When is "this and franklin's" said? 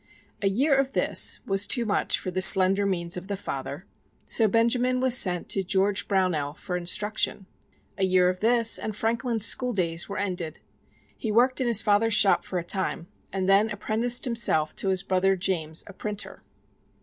8.39-9.45